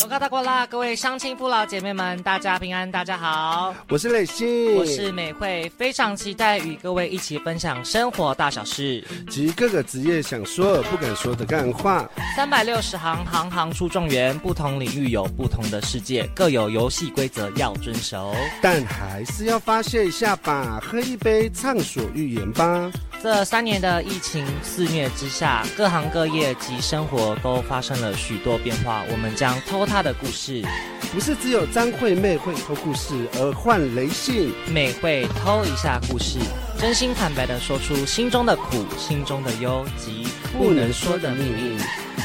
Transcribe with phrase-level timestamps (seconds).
[0.00, 0.64] 龙嘎大过啦！
[0.66, 12.08] 各位乡亲父老姐妹们，大家平安，大家好，我是磊鑫，我是美惠，非常期待与各位一起分享生活大小事及各个职业想说而不敢说的干话。
[12.36, 22.88] 三百六十行，行行出状元，不同领域有不同的世界，各有游戏规则要遵守，但还是要发泄一下吧，喝一杯畅所欲言吧。
[23.20, 30.64] 这三年的疫情肆虐之下，各行各业及生活都发生了许多变化，我们将偷他的故事，
[31.12, 36.38] 不是只有张惠妹会偷故事，而换雷信美会偷一下故事，
[36.78, 41.76] 真心坦白的说出心中的苦、心中的忧及不能说的秘密。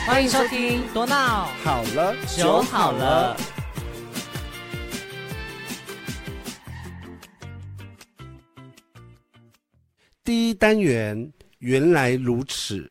[0.06, 3.36] 欢迎收听多闹好了，酒好了。
[10.26, 12.90] 第一单元原来如此，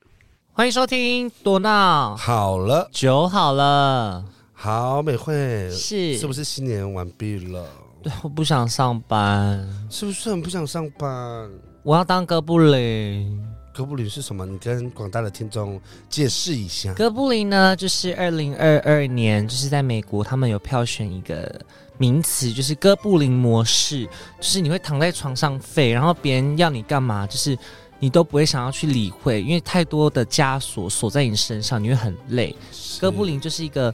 [0.52, 4.22] 欢迎收听多闹好了，酒好了。
[4.52, 7.66] 好美惠是是不是新年完毕了？
[8.02, 11.50] 对，我不想上班，是不是很不想上班？
[11.82, 13.42] 我要当哥布林。
[13.72, 14.44] 哥布林是什么？
[14.44, 16.92] 你跟广大的听众解释一下。
[16.92, 21.58] 哥布林呢，就是二零二二年，就是在美国，他们有票选一个
[21.96, 27.56] 名词，就是哥布林模式，就是你会躺在床上废，然后别人要你干嘛，就是
[27.98, 32.54] 你都不会想要去理会，因为太多的枷锁锁在你身上，你会很累。
[33.00, 33.92] 哥布林就是一个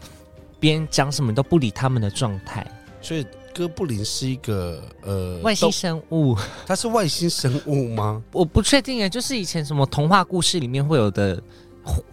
[0.58, 2.66] 别人讲什么都不理他们的状态，
[3.00, 3.24] 所以。
[3.58, 8.22] 哥布林是一个呃外星生物，它是外星生物吗？
[8.30, 11.42] 我不确定啊，就是以前什么童话故事里面会有的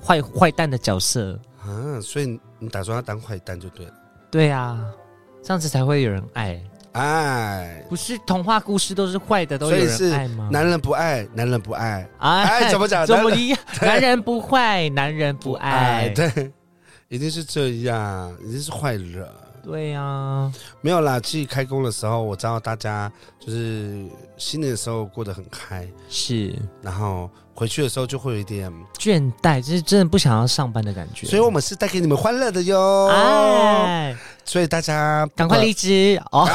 [0.03, 3.93] 坏坏蛋的角色啊，所以你打算要当坏蛋就对了。
[4.31, 4.83] 对啊，
[5.43, 6.59] 这样子才会有人爱。
[6.93, 10.49] 爱不是童话故事都是坏的，都有人爱吗？
[10.51, 12.09] 男人不爱，男人不爱。
[12.17, 13.05] 哎，怎么讲？
[13.05, 13.59] 怎么一样？
[13.83, 16.09] 男人不坏，男人不爱。
[16.09, 16.51] 对，
[17.07, 19.27] 一定是这样，一定是坏人。
[19.65, 21.19] 对呀，没有啦。
[21.19, 24.05] 其实开工的时候，我知道大家就是
[24.37, 26.53] 新年的时候过得很开，是。
[26.83, 31.25] 然后回去的时候就会有一点倦怠，就是真的不想要上班的感觉。
[31.25, 33.07] 所以我们是带给你们欢乐的哟。
[33.07, 34.15] 哎，
[34.45, 36.45] 所以大家赶快离职哦！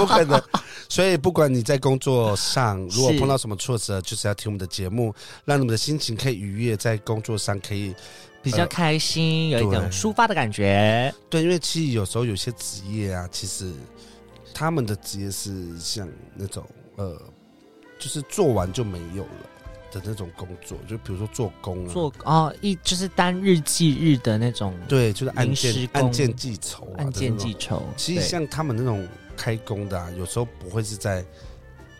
[0.00, 0.42] 不可能。
[0.88, 5.14] 所以不管你在工作上如果碰到什么挫折，就是要听我们的节目，
[5.44, 7.94] 让你们的心情可以愉悦，在工作上可以。
[8.42, 11.14] 比较开心，有一种抒发的感觉。
[11.30, 13.72] 对，因为其实有时候有些职业啊，其实
[14.52, 16.66] 他们的职业是像那种
[16.96, 17.16] 呃，
[17.98, 19.30] 就是做完就没有了
[19.92, 27.82] 的那种工作，就比如说做工，做哦一就是单日计日的那种，对，就是按件按件计酬，按件计酬。
[27.96, 31.24] 其实像他们那种开工的，啊，有时候不会是在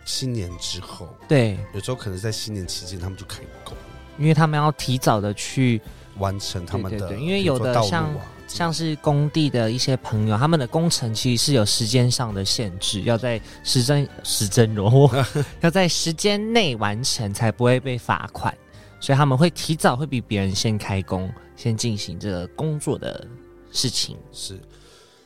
[0.04, 3.76] 新年之后，对，有时候可能在新年期间他们就开工，
[4.18, 5.80] 因为他们要提早的去。
[6.18, 8.14] 完成他们的，对对，因为有的像
[8.46, 15.10] 像是工地的一些朋友，他们的工程其实是有时间上的限制，要在时针时针容，
[15.62, 18.56] 要在时间内完成才不会被罚款，
[19.00, 23.26] 所以他们会提早会比别人先开工，先进行这个工作的
[23.70, 24.18] 事情。
[24.32, 24.60] 是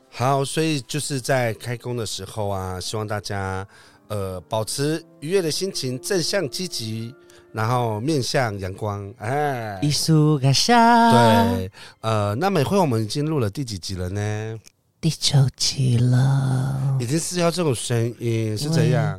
[0.09, 3.67] 好，所以就是在开工的时候啊，希望大家
[4.07, 7.13] 呃保持愉悦的心情，正向积极。
[7.57, 10.77] 然后面向阳光，哎，艺术感伤。
[11.11, 11.71] 对，
[12.03, 14.61] 呃，那美惠，我们已经录了第几集了呢？
[15.01, 16.99] 第九集了。
[17.01, 19.19] 已经是要这种声音是怎样？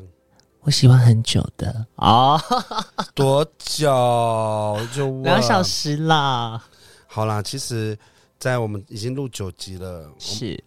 [0.62, 2.40] 我喜欢很久的哦，
[3.16, 4.78] 多久？
[4.94, 6.64] 就两小时啦。
[7.08, 7.98] 好啦，其实，
[8.38, 10.64] 在我们已经录九集了，是。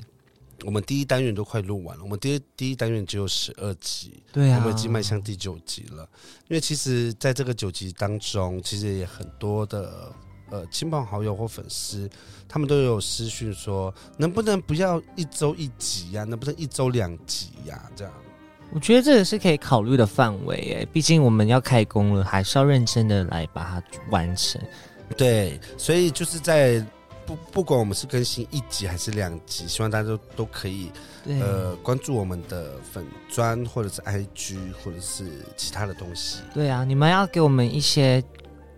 [0.64, 6.06] 我们第一单元都快录完了，我们第一第一单元只有十二集，对啊，我们已经迈向第九集了。
[6.48, 10.12] 因为其实，在这个九集当中，其实也很多的
[10.50, 12.08] 呃亲朋好友或粉丝，
[12.46, 16.24] 他们都有私讯说，能不能不要一周一集呀？
[16.24, 17.90] 能不能一周两集呀？
[17.96, 18.12] 这样，
[18.72, 20.88] 我觉得这也是可以考虑的范围诶。
[20.92, 24.60] 毕竟我们要开工了，还是要认真的来把它完成。
[25.16, 26.84] 对，所以就是在。
[27.30, 30.90] 不不管我们是更新一集还是两集，希望大家都都可以
[31.26, 36.40] 呃关注我们的粉砖或者是 IG 或者是其他的东西。
[36.52, 38.20] 对啊，你们要给我们一些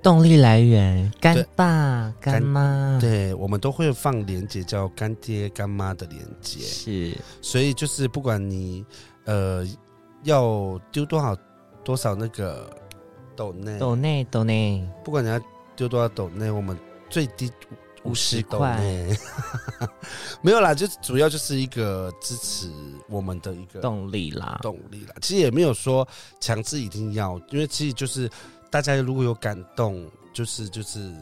[0.02, 6.60] 动力来源，干爸干妈，对我们都会放连接，叫干爹干妈的连接。
[6.60, 8.84] 是，所以就是不管你
[9.24, 9.66] 呃
[10.24, 11.34] 要丢多少
[11.82, 12.68] 多少那个
[13.34, 15.40] 斗内斗内斗内，不管你要
[15.74, 16.78] 丢多少斗内，我们
[17.08, 17.50] 最低。
[18.04, 18.78] 五十块，
[20.42, 22.70] 没有啦，就主要就是一个支持
[23.08, 25.14] 我们的一个动力啦，动力啦。
[25.20, 26.06] 其实也没有说
[26.40, 28.28] 强制一定要，因为其实就是
[28.70, 31.12] 大家如果有感动，就是就是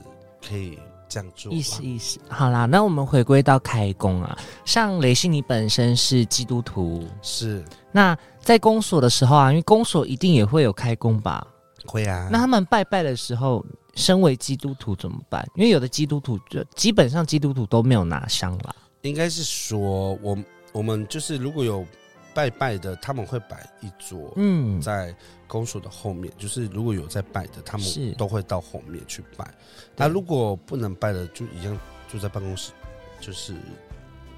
[0.46, 0.78] 可以
[1.08, 1.82] 这样做意思。
[1.82, 2.18] 意思。
[2.28, 11.46] 好啦，那我们回归到开工啊，像雷西你本身是基督徒，是那在公所的时候啊，因为公所一定也会有开工吧？
[11.86, 13.64] 会啊，那他们拜拜的时候，
[13.94, 15.46] 身为基督徒怎么办？
[15.54, 18.74] 因为有的基督徒就基本上基督徒都没有拿香啦。
[19.02, 20.38] 应该是说，我
[20.72, 21.86] 我们就是如果有
[22.34, 25.14] 拜拜的，他们会摆一桌嗯，在
[25.46, 29.52] 公所的后面，就是如果有在拜的，他是们都会到后面去拜。
[29.96, 31.76] 那如果不能拜的，就一样
[32.12, 32.72] 就在办公室，
[33.20, 33.54] 就是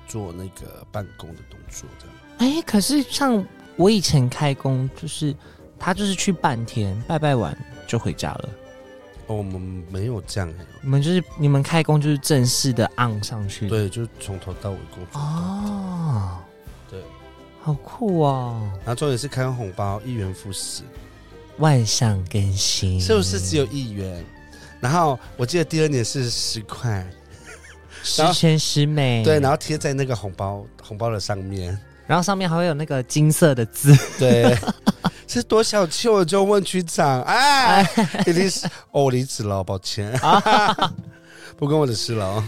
[0.09, 2.17] 做那个办公的动作这样。
[2.39, 3.45] 哎、可是像
[3.77, 5.35] 我以前开工，就是
[5.79, 7.57] 他就是去半天拜拜完
[7.87, 8.49] 就回家了。
[9.27, 9.61] 哦，我们
[9.91, 15.21] 没有这样、欸，你们就是你们开工就是正式的按上去，对，就是从头到尾工作。
[15.21, 16.39] 哦，
[16.91, 17.01] 对，
[17.61, 20.83] 好酷哦，然后重点是开完红包，一元复始，
[21.59, 24.25] 万象更新，是不是只有一元？
[24.81, 27.07] 然后我记得第二年是十块，
[28.03, 29.23] 十全十美？
[29.23, 34.59] 对，然后贴在那个红包红包的上面，然后上面还会有那个金色的字，对，
[35.33, 37.83] 是多小气，我就问局长，哎，
[38.27, 40.13] 一定是哦，我离职了，抱歉，
[41.57, 42.45] 不关我的事了哦。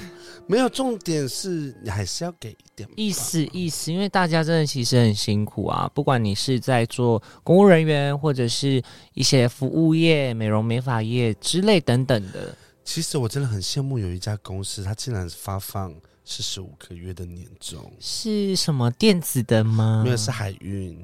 [0.47, 8.83] 没有，重点是你还是要给一点意思意思，因为大家真的其实很辛苦啊，不管你是在做公务人员，或者是
[9.15, 12.55] 一些服务业、美容美发业之类等等的。
[12.85, 15.91] 其实我真的很羡慕有一家公司，它竟然发放
[16.23, 20.03] 四十五个月的年终，是什么电子的吗？
[20.05, 21.03] 没有是海运。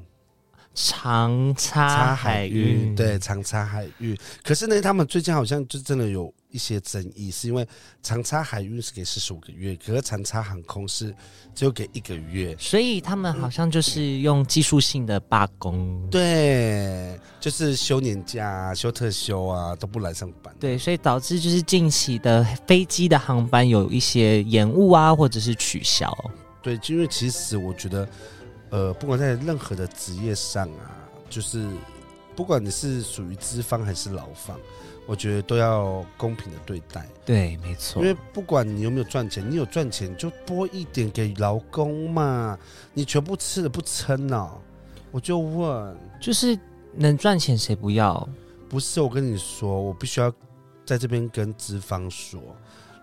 [0.73, 4.17] 长插差海海运，对，长差海域。
[4.43, 7.67] 可是呢，他们最近好像就真的有一些争议，是因为
[8.01, 11.13] 长差海运是给四十五个月，可是长差航空是
[11.53, 12.55] 只有给一个月。
[12.57, 16.07] 所以他们好像就是用技术性的罢工。
[16.09, 20.55] 对，就是休年假、啊、休特休啊，都不来上班。
[20.57, 26.15] 对，所以导致就是近期的飞机的航班有一些延误啊，或者是取消。
[26.61, 28.07] 对，就因为其实我觉得，
[28.71, 30.89] 呃，不管在任何的职业上啊，
[31.29, 31.69] 就是
[32.35, 34.57] 不管你是属于资方还是劳方，
[35.05, 37.07] 我觉得都要公平的对待。
[37.25, 42.57] 对，没错因为不管你有没有赚钱，你有赚钱就拨一点给劳工嘛，
[42.93, 44.57] 你全部吃了不撑哦。
[45.11, 46.57] 我就问，就是
[46.95, 48.27] 能赚钱谁不要？
[48.69, 50.33] 不是我跟你说，我必须要
[50.85, 52.41] 在这边跟资方说，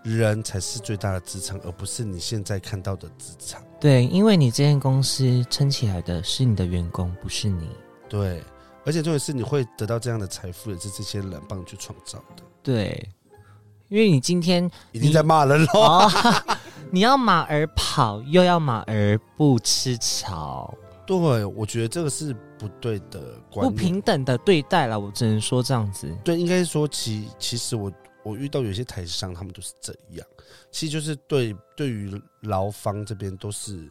[0.03, 3.61] 人才是最大的职场，而不是你现在看到的资产。
[3.79, 7.69] 对，因为你这间公司撑起来的是你的员工，不是你。
[8.09, 8.43] 对，
[8.85, 12.43] 而且重点是你会得到这样的财富，也是这些人帮你去创造的。
[12.61, 13.09] 对，
[13.87, 16.11] 因为你今天已经在骂人了，哦，
[16.91, 23.71] 你要马儿跑，又要马儿不吃草，对，我觉得这个是不对的观不。
[23.71, 26.13] 平等的对待了，我只能说这样子。
[26.23, 27.91] 对，应该说其其实我
[28.23, 30.27] 我遇到有些台商，他们都是这样，
[30.71, 33.89] 其实就是对对于劳方这边都是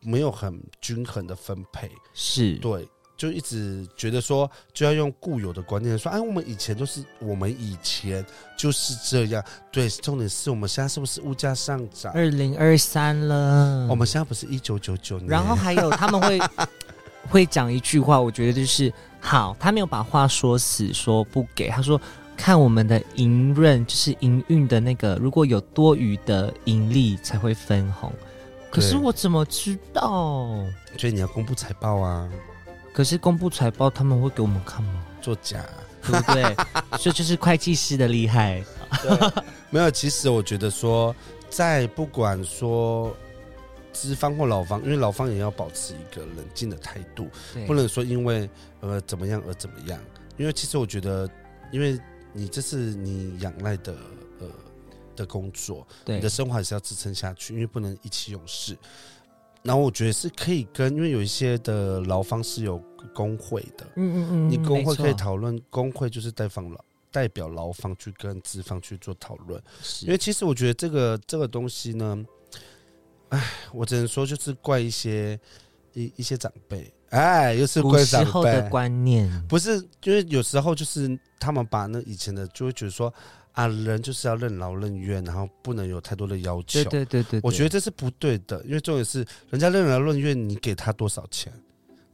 [0.00, 8.24] 没有很均衡的分配，是，对，就一直觉得说就要用固有的观念说，哎，我们以前都是我们以前
[8.56, 12.12] 就是这样，对，重点是我们现在是不是物价上涨？
[12.12, 16.38] 二零二三了，我们现在不是一九九九年，然后还有他们会
[17.28, 22.00] 会讲一句话，我觉得就是好，他没有把话说死，说不给，他说
[22.40, 28.10] 看我们的营润，就是营运的那个，如果有多余的盈利才会分红。
[28.70, 30.64] 可是我怎么知道？
[30.96, 32.26] 所以你要公布财报啊，
[32.94, 35.04] 可是公布财报他们会给我们看吗？
[35.20, 35.62] 作假。
[36.02, 36.56] 对不对？
[36.98, 38.64] 这就是会计师的厉害。
[39.68, 41.14] 没有，其实我觉得说，
[41.50, 43.14] 在不管说
[43.92, 48.48] 资方或老方，因为老方也要保持一个冷静的态度，对，不能说因为
[48.80, 50.00] 呃怎么样而怎么样。
[50.38, 51.28] 因为其实我觉得，
[51.70, 52.00] 因为
[52.32, 53.96] 你这是你仰赖的
[54.38, 54.48] 呃
[55.16, 58.76] 的工作，你的生活还是要支撑下去，因为不能意气用事。
[59.62, 62.82] 然后我觉得是可以跟，因为有一些的劳方是有
[63.14, 69.62] 工会的，嗯嗯嗯，你工会可以讨论，工会就是代方劳代表劳方去跟资方去做讨论。
[70.00, 72.24] 因为其实我觉得这个这个东西呢，
[73.28, 75.38] 哎，我只能说就是怪一些
[75.92, 83.12] 一一些长辈，哎，又是古时候的，观念，不是，因为有时候就是他们把那以前的就会觉得说
[83.52, 86.84] 啊，人就是要任劳任怨，然后不能有太多的要求。
[86.84, 91.52] 对对对对，我觉得这是不对的，因为重点是人家任劳任怨，你给他多少钱，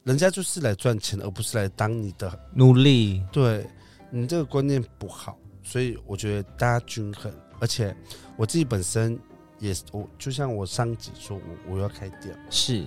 [0.05, 3.67] 人家就是来赚钱，而不是来当你的努力对
[4.11, 7.95] 你这个观念不好，所以我觉得大家均衡，而且
[8.39, 9.19] 我自己本身
[9.59, 11.37] 也是，我就像我上集说，
[11.67, 12.83] 我我要开店，是。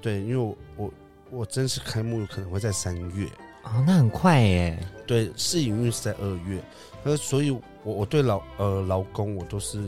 [0.00, 0.92] 对，因为我我
[1.32, 3.26] 我正式开幕可能会在三月，
[3.64, 4.86] 哦，那很快耶。
[5.06, 6.62] 对，试营运是在二月，
[7.04, 9.82] 呃，所以我我对劳呃劳工我都是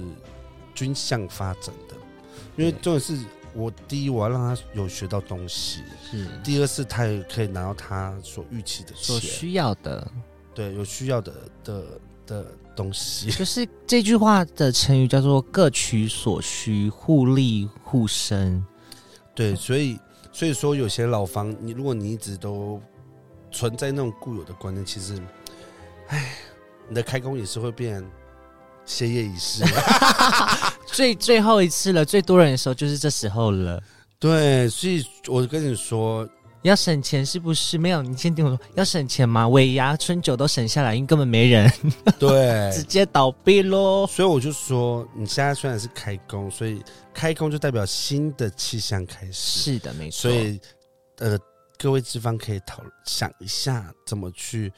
[0.75, 1.95] 均向发展的，
[2.57, 2.81] 因为对。
[2.81, 6.27] 重点是我第一我要让他有学到东西，是。
[6.43, 10.11] 第二是他也可以拿到他所预期的所钱，需要的，
[10.55, 11.85] 对，有需要的的
[12.27, 18.65] 的东西， 就是这句话的成语叫做“各取所需，互利互生。
[19.35, 19.99] 对，所以
[20.35, 22.83] 所以说有些老房，你如果你一直都
[23.53, 25.17] 存在那种固有的观念，其实，
[26.09, 26.35] 唉，
[26.89, 28.05] 你的开工也是会变
[28.85, 29.63] 歇业仪式。
[30.87, 33.81] ”。最最后一次了，最多人的时候就是这时候了。
[34.19, 36.29] 对，所以我跟你说，
[36.65, 37.77] 要省钱是不是？
[37.77, 39.47] 没有，你先听我说，要省钱吗？
[39.49, 41.71] 尾牙、春酒都省下来，因为根本没人，
[42.19, 44.07] 对， 直接倒闭喽。
[44.07, 50.23] 所以我就说，你现在虽然是开工，所以开工就代表新的气象开始，是的，没错。
[50.23, 50.59] 所以
[51.19, 51.39] 呃，
[51.79, 54.73] 各位资方可以讨想一下怎么去，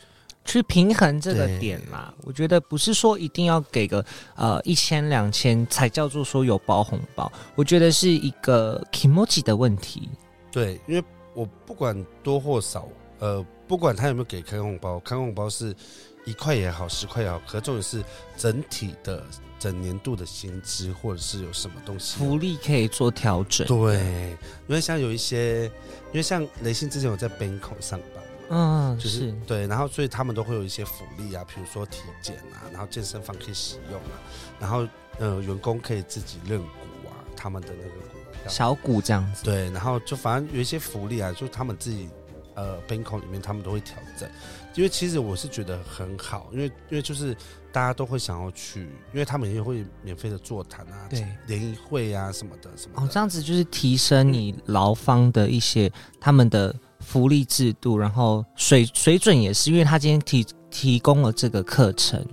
[0.44, 10.08] 去平衡这个点啦，我觉得不是说一定要给个呃一千两千才叫做说有包红包，我觉得是一个 emoji 的问题。
[10.50, 11.04] 对，因为
[11.36, 12.88] 我不管多或少，
[13.18, 15.76] 呃，不管他有没有给开工红包，开工红包是
[16.24, 18.02] 一块也好，十块也好，可重点是
[18.38, 19.22] 整体的
[19.58, 23.66] 整年度的薪资或者是有什么东西福利可以做调整。
[23.66, 24.30] 对，
[24.66, 25.64] 因为像有一些，
[26.06, 34.16] 因为像雷信之前有在 Bank 上班嘛，嗯，就是是对，然后所以他们都会有一些福利啊，比如说体检啊，然后健身房可以使用啊，
[34.58, 34.88] 然后
[35.18, 38.15] 呃员工可以自己认股啊，他们的那个股票，
[38.48, 39.44] 小股这样子。
[39.44, 42.08] 对，然后就反正有一些福利啊，就他们自己
[42.54, 44.28] 呃 Bank 里面他们都会调整，
[44.74, 47.34] 因为其实我是觉得很好，因为因为就是
[47.72, 51.26] 大家都会想要去，因为他们也会免费的座谈啊，对。
[51.46, 62.24] 联谊会啊什么的什么哦，这样子就是提升你劳方的一些他们的福利制度，然后水水准也是，因为他今天提提供了这个课程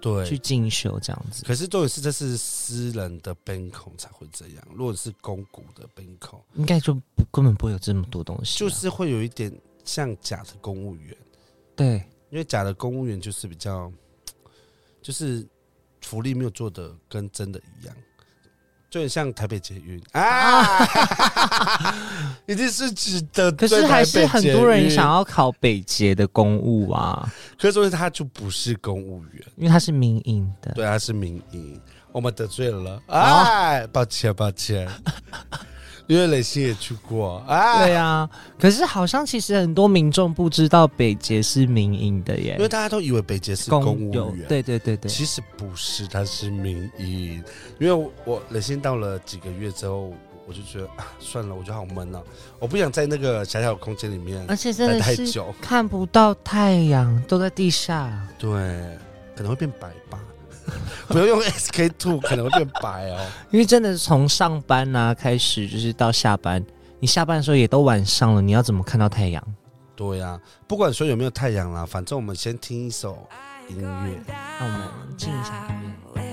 [0.00, 1.44] 对，去进修，这样子。
[1.44, 9.52] 可是重点是这是私人的 bank 才会这样，如果是公股的 bank，应该就不根本不会有这么多东西啊、就是会有一点
[9.84, 11.16] 像假的公务员，
[11.74, 13.92] 对，因为假的公务员就是比较，
[15.02, 15.46] 就是
[16.02, 17.96] 福利没有做的跟真的一样，
[18.90, 20.02] 就很像台北捷运。
[20.12, 20.86] 啊，
[22.46, 23.52] 一定是指的。
[23.52, 30.72] 可是还是很多人想，要考北捷的公务啊，可是说他就不是公务员，因为他是民营的。
[30.72, 31.80] 对，他是民营，
[32.12, 33.18] 我们得罪了，哦。
[33.18, 34.88] 哎，抱歉抱歉，
[36.08, 42.54] 因为磊鑫也去过，啊，对啊，可是好像其实很多民众不知道北捷是民营的耶。
[42.56, 47.44] 因，为大家都以为北捷是公务有员，对对对对，其实不是，它是民营。
[47.78, 50.14] 因为我我磊鑫到了几个月之后，
[50.46, 52.22] 我就觉得啊，算了，我觉得好闷啊，
[52.58, 58.26] 我不想在那个狭小的空间里面而且真待的是太久，看不到太阳，都在地下。
[58.38, 58.50] 对，
[59.36, 60.18] 可能会变白吧。
[61.08, 63.18] 不要用 SK two，可能会变白哦。
[63.50, 66.64] 因为真的是从上班啊开始，就是到下班，
[67.00, 69.42] 你下班的时候也都晚上了，你要怎么看到太阳？
[69.96, 73.28] 对呀、不管说有没有太阳啦，反正我们先听一首
[73.68, 74.22] 音乐。
[74.26, 76.28] 那我们静一下音乐。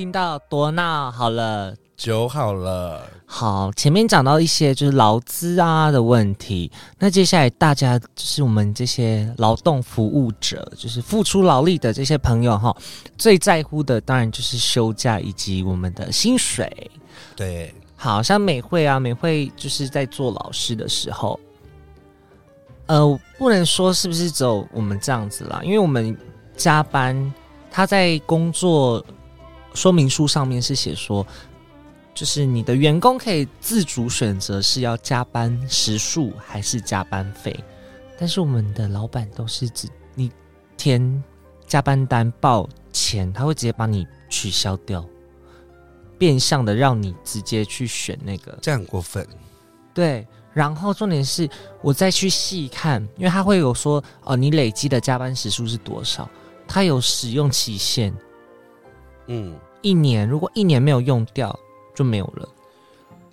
[0.00, 1.74] 频道多闹好了。
[1.94, 12.74] 酒好了，好，前面讲到一些就是劳资啊的问题，那接下来大家就是我们这些劳动服务者，就是付出劳力的这些朋友哈，
[13.18, 16.90] 最在乎的当然就是休假以及我们的薪水。
[17.36, 21.38] 对，好像美惠啊，美惠就是在做老师的时候，
[22.86, 26.16] 呃，不能说是不是只有我们这样子啦，因为我们
[26.56, 27.34] 加班，
[27.70, 29.04] 他在工作
[29.74, 31.26] 说明书上面是写说，
[32.14, 37.54] 就是你的员工可以自主选择是要加班时数还是加班费，
[38.18, 40.30] 但是我们的老板都是指你
[40.76, 41.22] 填
[41.66, 45.04] 加班单报钱，他会直接把你取消掉。
[46.18, 49.26] 变相的让你直接去选那个这样过分。
[49.94, 51.48] 对，然后重点是
[51.80, 56.28] 我再去细看，因为他会有说哦，你累积的加班时数是多少，
[56.68, 58.14] 它有使用期限，
[59.32, 61.56] 嗯，一年，如果一年没有用掉
[61.94, 62.48] 就没有了。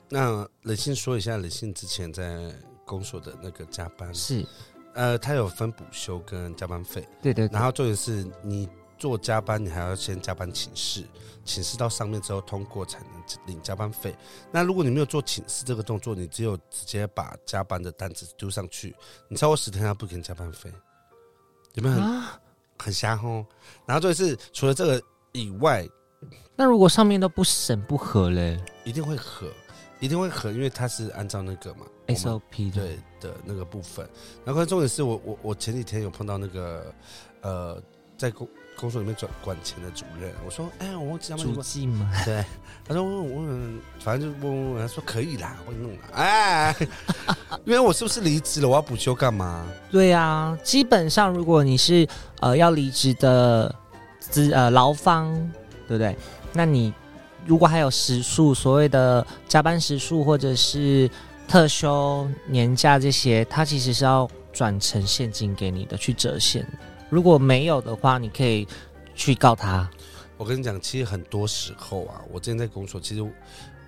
[0.07, 2.53] 那冷信说一下，冷信之前在
[2.86, 4.45] 公所的那个加班，是，
[4.93, 11.03] 呃，他有分补休跟加班费，对对对然后重点是你做加班，你还要先加班请示，
[11.43, 13.07] 请示到上面之后通过才能
[13.47, 14.15] 领加班费。
[14.51, 18.95] 那如果你没有做请示这个动作，你只有直接把加班的单子丢上去，
[19.27, 20.71] 你超过十天他不给你加班费，
[21.73, 22.39] 有没有很、啊，
[22.77, 23.43] 很瞎吼？
[23.88, 25.01] 然后重点是除了这个
[25.38, 25.88] 以外，
[26.56, 29.47] 那如果上面都不审不合嘞一定会合，
[30.00, 34.08] 一定会合，因为他是按照那个嘛，SOP 的，对的那个部分。
[34.43, 36.93] 然后重点是我我我前几天有碰到那个
[37.41, 37.82] 呃，
[38.17, 42.43] 在公公所里面转管钱的主任，我说哎，我忘记他们主计嘛，对，
[42.86, 46.76] 他说问问反正就问问问，他说可以啦，我帮你弄啦，哎，
[47.65, 48.69] 因为我是不是离职了？
[48.69, 49.65] 我要补休干嘛？
[49.91, 52.08] 对啊，基本上如果你是
[52.39, 53.73] 呃要离职的
[54.29, 55.33] 资呃劳方，
[55.87, 56.15] 对不对？
[56.53, 56.93] 那你
[57.45, 61.09] 如果还有时数，所谓的加班时数或者是
[61.47, 66.67] 特休、年假这些，它其实是要转成现金给你的，去折现。
[67.09, 68.67] 如果没有的话，你可以
[69.15, 69.89] 去告他。
[70.35, 73.25] 我跟你讲，其实很多时候啊，我之前在公所，其实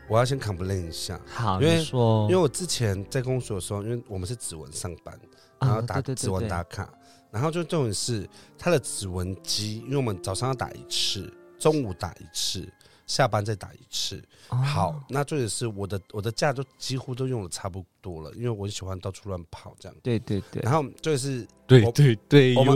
[0.07, 5.13] 我要先 complain 一下，好，因为你说，因为我之前在公所的时候，因为我们是指纹上班，
[5.59, 6.89] 然后啊打指纹打卡，
[7.31, 12.67] 然后就重点是它的指纹机，因为我们早上要打一次，中午打一次，
[13.05, 14.23] 下班再打一次。
[14.49, 19.95] 哦好，那重点是我的我的假都几乎都用的差不多了，因为我很喜欢到处乱跑这样。
[20.01, 22.75] 对对对，然后就是对我对对我们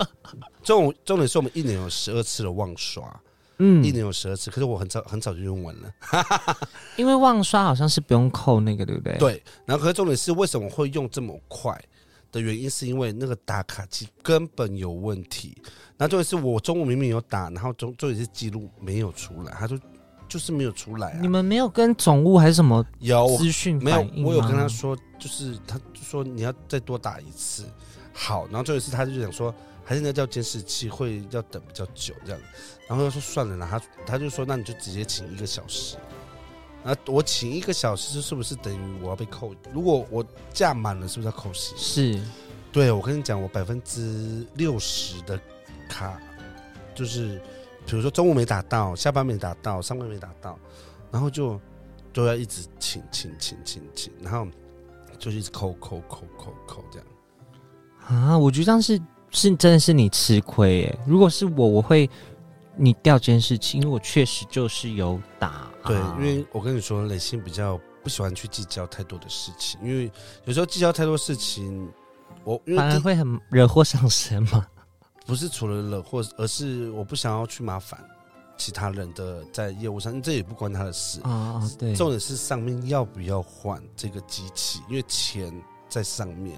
[0.62, 3.02] 重重点是我们一年有十二次的忘刷，
[3.56, 5.90] 嗯一，年有十二次，可是我很早很早就用完了。
[6.98, 11.72] 因为忘刷好像是不用扣那个，对不对？，对，然后可是重点是为什么会用这么快
[12.36, 15.56] 的原因，是因为那个打卡机根本有问题。
[15.96, 19.78] 然后重点是我中午明明有打，然后中重点是记录没有出来，他说
[20.28, 21.26] 就是没有出来啊你。
[21.26, 24.06] 们没有跟总务还是什么有我资讯没有？
[24.22, 27.64] 我有跟他，说，就是他就说你要再多打一次。
[28.12, 32.40] 好，然后重点是他就想说，还是那叫监视器会要等比较久这样。
[32.86, 35.96] 然后他说算了啦，他他就说那你就直接请一个小时。
[36.86, 39.52] 然后我请一个小时，是不是等于我要被扣？
[39.72, 41.76] 如果我假满了，是不是要扣十？
[41.76, 42.20] 是
[42.70, 45.36] 对，我跟你讲，我百分之六十的
[45.88, 46.16] 卡，
[46.94, 47.42] 就是
[47.84, 50.56] 比如说中午没打到，下班没打到，上班没打到，
[51.10, 51.60] 然后就
[52.12, 54.46] 都要一直请请请请请，然后
[55.18, 57.08] 就一直扣扣扣扣扣这样。
[58.06, 58.96] 啊，我觉得这样是
[59.32, 60.98] 是真的是你吃亏耶。
[61.04, 62.08] 如果是我，我会
[62.76, 70.10] 你调件事情，因为我确实就是有打、对，啊因为我跟你说，磊鑫比较不喜欢去计较太多的事情，因为
[70.44, 71.90] 有时候计较太多事情，
[72.44, 74.66] 我反而会很惹祸上身嘛。
[75.26, 77.98] 不是除了惹祸，而是我不想要去麻烦
[78.56, 81.20] 其他人的在业务上，这也不关他的事。
[81.22, 85.52] 啊啊，对，重点是上面要不要换这个机器，因为钱
[85.88, 86.56] 在上面，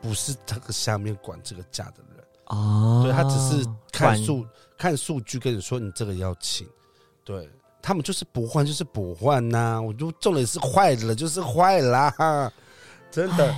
[0.00, 2.24] 不是这个下面管这个价的人。
[2.46, 4.46] 哦，对他只是看数
[4.76, 6.66] 看数据跟你说你这个要请，
[7.24, 7.48] 对
[7.80, 12.12] 他们就是不换就是不换呐、我就重点是坏了就是坏啦，
[13.10, 13.54] 真的。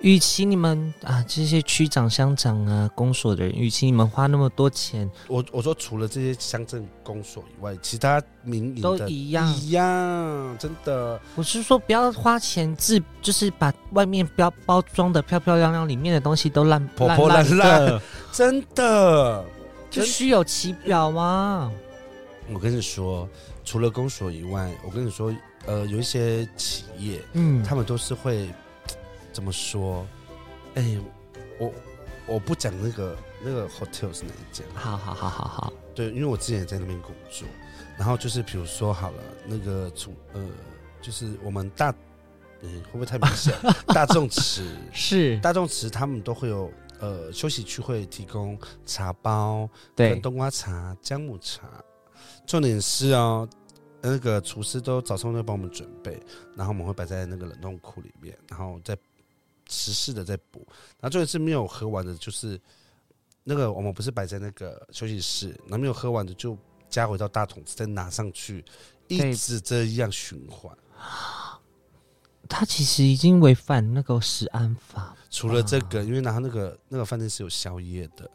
[0.00, 9.52] 与其你们啊这些区长、乡长啊、公所的人，与其你们花那么多钱，我我说除了这些乡镇公所以外，其他民营都的一样。
[9.54, 11.20] 一样，真的。
[11.34, 18.02] 我是说，不要花钱自，就是把外面标包装的漂漂亮亮，里面的东西都烂破破烂烂的，
[18.32, 19.44] 真的，
[19.90, 21.72] 就虚有其表吗。
[22.52, 23.28] 我跟你说，
[23.64, 25.34] 除了公所以外，我跟你说，
[25.66, 28.48] 呃，有一些企业，嗯，他们都是会
[29.32, 30.06] 怎么说？
[30.74, 30.96] 哎、
[31.58, 31.72] 我
[32.26, 37.46] 我不讲那个那个 hotel 是哪一间，好好好好好，对，因为我之前也在那边工作，
[37.98, 40.40] 然后就是比如说好了，那个从呃，
[41.02, 41.94] 就是我们大，
[42.62, 43.54] 嗯，会不会太明显？
[43.88, 51.68] 大众池，是大众池他们都会有呃休息区会提供茶包，对冬瓜茶、姜母茶。
[52.46, 53.48] 重点是哦，
[54.00, 56.20] 那个厨师都早上都会帮我们准备，
[56.56, 58.96] 然后我们会摆在那个冷冻库里面，然后再
[59.66, 60.66] 持续的在补。
[60.98, 62.60] 然后重点是没有喝完的，就是
[63.44, 66.56] 那个我们不是摆在那个休息室，然后没有喝完的就
[66.88, 68.64] 加回到大桶子，再拿上去，
[69.08, 70.76] 一对直这样循环。
[72.48, 75.14] 他其实已经违反那个食安法。
[75.30, 78.28] 除了这个，因为然后那个那个饭店是有宵夜的，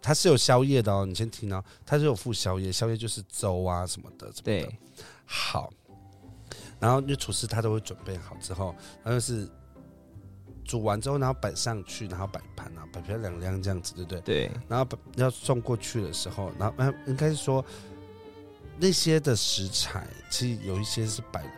[0.00, 1.04] 它是有宵夜的哦。
[1.04, 4.78] 你先听哦，它是有附宵夜，宵夜就是粥啊什么的，什么的对，
[5.26, 5.72] 好。
[6.78, 9.46] 然后因为厨师他都会准备好之后，他就是
[10.64, 14.20] 煮完之后，然后摆上去，然后摆盘啊，摆漂亮亮这样子，对不对？
[14.20, 17.62] 对，然后把要送过去的时候，然后嗯，应该是说
[18.78, 21.50] 那些的食材，其实有一些是摆了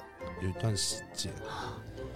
[0.43, 1.33] 有一段时间，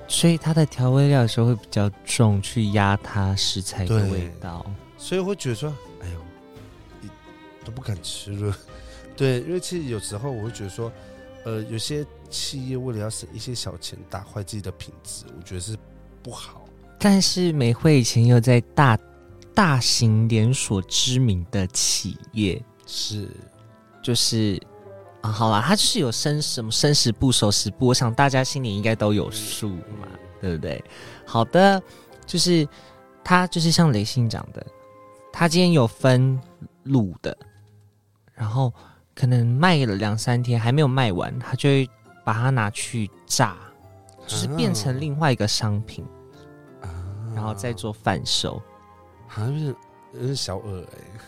[0.09, 4.65] 所以它的调味料的时候会比较重，去压它食材的味道。
[4.97, 6.21] 所以会觉得说，哎呦，
[7.03, 7.09] 一
[7.65, 8.57] 都不敢吃了。
[9.17, 10.93] 对，因为其实有时候我会觉得说，
[11.45, 15.77] 呃，有些企业为了要省一些小钱，打坏自己的品质，我觉得是
[16.23, 16.65] 不好。
[16.99, 18.99] 但是美惠以前有在大
[19.55, 23.29] 大型连锁知名的企业，是，
[24.03, 24.61] 就是
[25.27, 30.07] 啊，好啦，他就是有生什么生食部、熟食部，我想大家心里应该都有数嘛，
[30.41, 30.83] 对不对？
[31.27, 31.83] 好的，
[32.25, 32.67] 就是
[33.25, 34.65] 他就是像雷信讲的，
[35.33, 36.41] 他今天有分
[36.85, 37.37] 路的，
[38.35, 38.73] 然后
[39.17, 41.91] 可能卖了两三天还没有卖完，他就会
[42.25, 43.57] 把它拿去炸，
[44.29, 46.07] 就是变成另外一个商品，
[46.83, 46.87] 啊，
[47.35, 48.63] 然后再做贩售。
[49.27, 49.77] 好像有点
[50.15, 51.21] 有点小恶哎、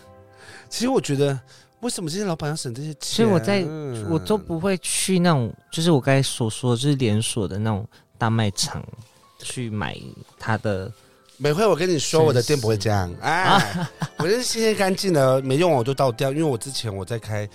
[0.69, 1.39] 其实我觉得，
[1.81, 3.01] 为什么这些老板要省这些钱？
[3.01, 7.87] 所以我在嗯我都不会去那种，就是我刚才所说的，就是连锁的那种
[8.17, 8.85] 大卖场
[9.39, 9.97] 去买
[10.39, 10.93] 它的。
[11.41, 13.15] 每回，我跟你说，我的店不会这样。
[13.21, 13.89] 哎，
[14.19, 16.33] 我就是新鲜干净的，没用我就倒掉。
[16.33, 17.49] 因为我之前我在开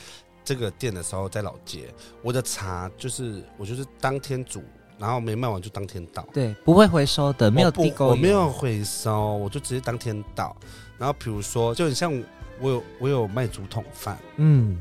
[0.46, 4.64] 这个店的时候，在老街，我的茶就是我就是当天煮，
[4.98, 10.56] 然后没卖完就当天倒，对，不会回收的，没有地沟油我没有回收，我就直接当天倒。
[10.98, 12.24] 然后比如说，就很像
[12.64, 14.80] 我有我有卖竹筒饭，嗯，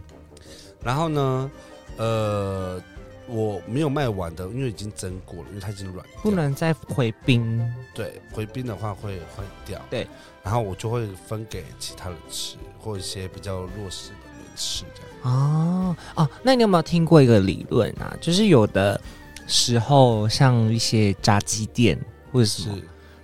[0.84, 1.50] 然后呢，
[1.96, 2.80] 呃，
[3.26, 7.60] 我没有卖完的，因为已经蒸过了，因为它已经软，不能再回冰。
[7.92, 9.80] 对，回冰的话会坏掉。
[9.90, 10.06] 对，
[10.44, 15.34] 然后我就会分给其他人吃，或一些比较弱势的人吃，这样。
[15.34, 18.16] 哦哦，那你有没有听过一个理论啊？
[18.20, 19.00] 就是有的
[19.48, 21.98] 时候，像一些炸鸡店
[22.30, 22.78] 或者是什么，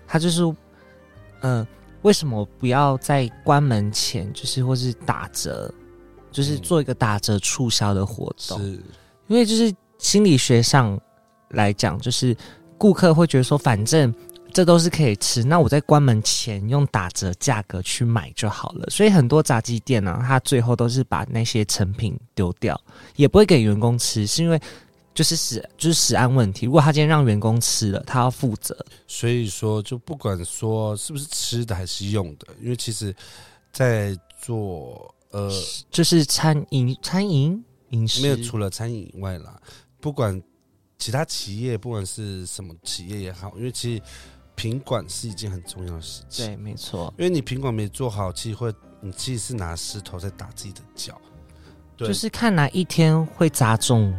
[0.07, 0.43] 它就是，
[1.43, 1.65] 嗯、
[2.03, 5.73] 为什么不要在关门前，就是或是打折，
[6.31, 8.59] 就是嗯做一个打折促销的活动？
[8.59, 8.81] 是，
[9.27, 10.99] 因为就是心理学上
[11.51, 12.37] 来讲，就是
[12.77, 14.15] 顾客会觉得说，反正
[14.53, 18.87] 这都是可以吃，那我在关门前用打折价格去买就好了。
[18.89, 22.81] 所以很多炸鸡店呢、它最后都是把那些成品丢掉，
[23.17, 24.59] 也不会给员工吃，是因为
[25.19, 26.65] 就是食就是食安问题。
[26.65, 28.77] 如果他今天让员工吃了，他要负责。
[29.09, 33.13] 所以说就不管说是不是吃的还是用的，因为其实，
[33.73, 35.51] 在做呃
[35.91, 39.61] 就是餐饮餐饮饮食没有除了餐饮以外啦，
[40.01, 40.41] 不管
[40.99, 44.03] 其他企业，不管是什么企业也好，因为其实
[44.55, 46.47] 品管是一件很重要的事情。
[46.47, 51.21] 对，没错，因为你品管没做好，其实会你其实是拿石头在打自己的脚。
[51.97, 54.17] 对就是看哪一天会砸中。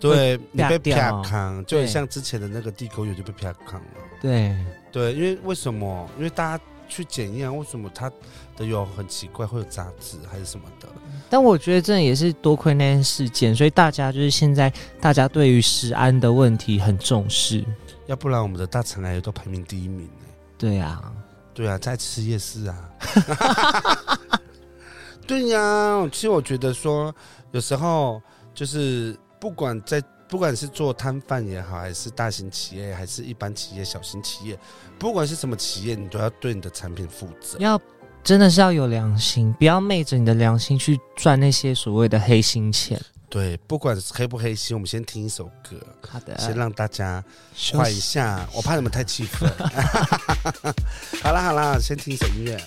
[0.00, 3.86] 对你被掉啪康，就很像之前的那个地沟油就被啪康了。
[4.20, 4.56] 对，
[4.90, 6.08] 对，因为为什么？
[6.16, 8.10] 因为大家去检验，为什么它
[8.56, 10.88] 的油很奇怪，会有杂质还是什么的？
[11.28, 17.64] 但我觉得这也是多亏那件事件，所以大家就是现在大家对于食安的问题很重视。
[18.06, 20.26] 要不然我们的大肠癌都排名第一名呢。
[20.58, 21.12] 对啊，
[21.54, 22.90] 对啊，在吃夜市啊。
[25.26, 27.14] 对呀、其实我觉得说，
[27.52, 28.20] 有时候
[28.52, 34.56] 就是不管在不管是做摊贩也好，还是大型企业，还是一般企业、小型企业，
[34.98, 37.58] 不管是什么企业，你都要对你的产品负责。
[37.58, 37.80] 要
[38.22, 43.00] 真的是要有良心，不要昧着你的良心去赚那些所谓的黑心钱。
[43.28, 45.76] 对，不管是黑不黑心，我们先听一首歌，
[46.06, 47.24] 好的，先让大家
[47.54, 49.50] 休缓一下，我怕你们太气愤。
[51.22, 52.60] 好啦好啦，先听一首音乐。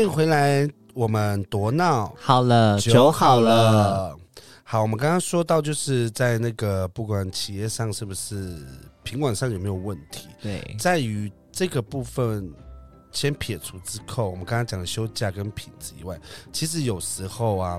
[0.00, 4.16] 欢迎回来，我们多闹好了，酒好了，。
[4.64, 8.56] 好，我们刚刚说到，就是在那个不管企业上是不是
[9.02, 12.50] 品管上有没有问题，对，在于这个部分，
[13.12, 16.18] 先撇除之后，我们刚刚讲的休假跟品质以外，
[16.50, 17.78] 其实有时候啊，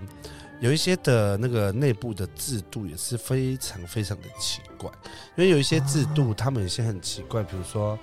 [0.60, 4.88] 有一些的那个内部的制度也是非常非常的奇怪，
[5.36, 7.97] 因为有一些制度，他们有些很奇怪，比如说。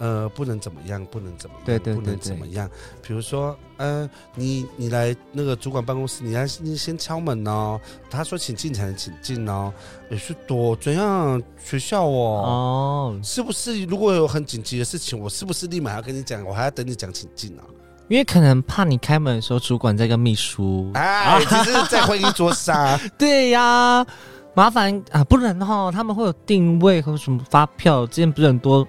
[0.00, 2.68] 呃，不能怎么样，不能怎么样，对对不能怎么样。
[3.06, 7.78] 比如说，呃，你你来那个主管办公室，你来你先敲门哦。
[8.08, 9.70] 他说请进才能请进哦。
[10.10, 13.84] 也是多怎样学校哦，哦，是不是？
[13.84, 16.42] 如果有很紧急的事情，我是不是立马要跟你讲？
[16.44, 17.62] 我还要等你讲请进啊？
[18.08, 20.90] 因为可能怕你开门的时候，主管在跟秘书。
[20.94, 22.98] 哎，只是在会议桌上。
[23.16, 24.04] 对呀，
[24.52, 28.84] 麻烦啊，不能哈，他们会有定位和什么发票，之前不是很多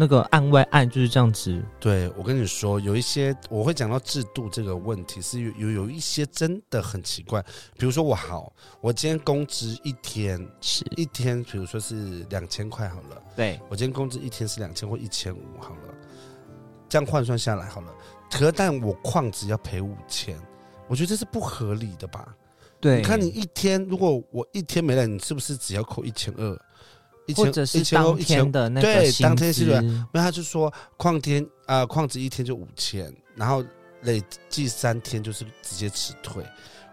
[0.00, 1.60] 那个案外案就是这样子。
[1.80, 7.44] 对，我跟你说，有一些我会讲到制度这个问题，是有有有一些真的很奇怪。
[7.76, 15.94] 比如说我好，我今天工资一天是，一天，比如说是两千块好了，对，我今天工资一天是两千或一千五好了，
[16.88, 17.92] 这样换算下来好了。
[18.30, 20.38] 可但我矿只要赔五千，
[20.86, 22.32] 我觉得这是不合理的吧？
[22.80, 26.56] 对，你看你一天，如果我一天没来，你是不是只要扣一千二？
[27.28, 33.62] 一千或者是当天的那个对当天是的资那他就说矿天啊，矿值一天就五千，然后
[34.02, 36.42] 累计三天就是直接辞退，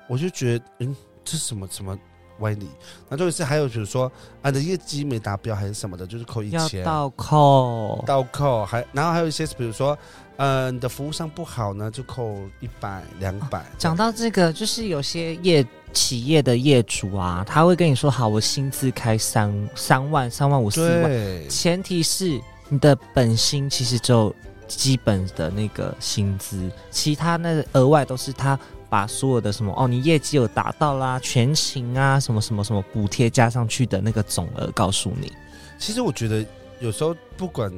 [0.07, 1.97] 我就觉得嗯，这是什么什么
[2.39, 2.67] 歪理？
[3.07, 9.97] 那重点是还有比如说啊，你的业绩没达标还是什么的，就是扣一千，要倒扣，倒扣，还然后还有一些比如说
[10.35, 13.65] 呃，你的服务上不好呢，就扣一百两百。
[13.77, 15.65] 讲到这个，就是有些业
[15.95, 24.35] 企业的业主啊，他会跟你说：“好，我薪资开三三万、三万五、四万，前提是你的本薪其实只有
[24.67, 35.31] 基本的那个薪资，其他那额外都是他把所有的什么哦，你业绩有达到啦，全勤啊，什么什么什么补贴加上去的那个总额告诉你。
[35.79, 36.45] 其实我觉得
[36.79, 37.71] 有时候不管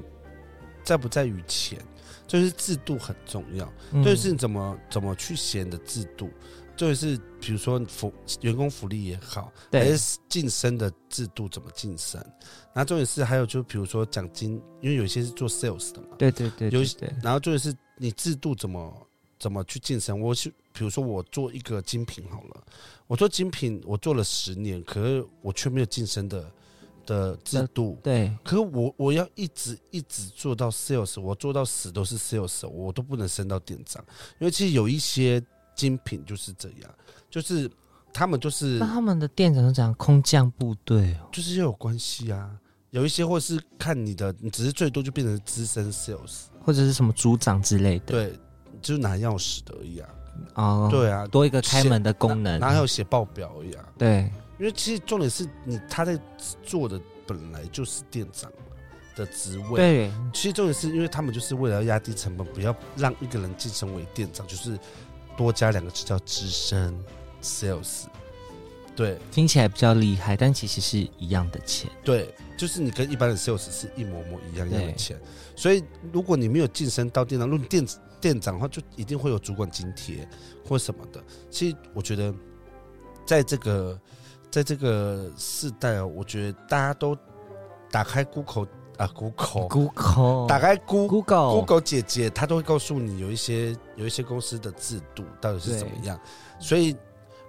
[0.83, 1.77] 在不在于钱，
[2.27, 3.71] 就是制度很重要。
[3.91, 6.29] 嗯就是怎么怎么去写你的制度，
[6.77, 12.23] 就是比如说福员工福利也好，还对是晋升的制度怎么晋升。
[12.71, 16.81] 然后重点是还有就比如说奖金，因为有一些是做 sales 的嘛，对对对有
[17.23, 19.07] 然后重点是你制度怎么
[19.39, 20.21] 怎么去晋升。
[20.21, 22.63] 我是比如说我做一个精品好了，
[23.07, 26.51] 我做精品我做了十年，可是我却没有晋升的
[27.07, 27.97] 的制度。
[28.03, 34.05] 对可是我我要一直一直做到 sales，我做到死都是 sales，我都不能升到店长，
[34.39, 35.43] 因为其实有一些
[35.77, 36.91] 精品就是这样，
[37.29, 37.71] 就是
[38.11, 42.49] 他们就是那他们的店长是讲空降部队哦，就是要有关系啊，
[42.89, 48.05] 有一些或是看你的，你只是最多就变成资深 sales，或者是什么组长之类的。
[48.07, 48.39] 对，
[48.81, 50.09] 就是拿钥匙的而已啊，
[50.55, 52.59] 哦，，对啊，多一个开门的功能。
[52.59, 54.29] 然后还有写报表而已啊，对。
[54.59, 56.19] 因为其实重点是你他在
[56.63, 58.51] 做的本来就是店长
[59.15, 60.11] 的职位，对。
[60.33, 64.75] 其实重点是因为他们就是为了要压低成本，不要让一个人晋升为店长，就是
[65.37, 66.93] 多加两个字叫资深
[67.41, 68.05] sales。
[68.95, 71.87] 对听起来比较厉害，但其实是一样的钱。
[72.03, 75.15] 对，就是你跟一般的 sales 是一模模一样一样的钱。
[75.55, 77.85] 所以如果你没有晋升到店长，如果你店
[78.19, 80.27] 店长的话，就一定会有主管津贴
[80.65, 81.23] 或什么的。
[81.51, 82.33] 其实我觉得，
[83.23, 84.01] 在这个
[84.49, 87.15] 在这个世代哦，我觉得大家都
[87.91, 89.67] 打开 Google 啊 Google。
[89.67, 96.19] Google 打开 Google Google 姐姐，她都会告诉你有一些有一些公司的制度到底是怎么样，
[96.59, 96.95] 所以